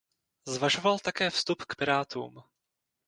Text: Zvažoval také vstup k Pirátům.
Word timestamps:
Zvažoval 0.47 0.99
také 0.99 1.29
vstup 1.29 1.63
k 1.65 1.75
Pirátům. 1.75 2.43